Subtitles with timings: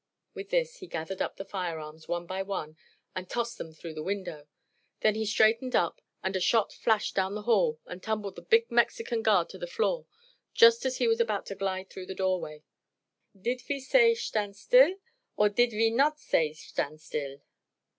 [0.33, 2.75] With this he gathered up the firearms, one by one,
[3.15, 4.47] and tossed them through the window.
[5.01, 8.71] Then he straightened up and a shot flashed down the hall and tumbled the big
[8.71, 10.07] Mexican guard to the floor
[10.55, 12.63] just as he was about to glide through the doorway.
[13.39, 14.95] "Dit ve say shtand still,
[15.37, 17.41] or dit ve nod say shtand still?"